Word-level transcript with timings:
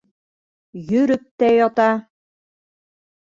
Йөрөп 0.91 1.27
тә 1.43 1.49
ята. 1.57 1.87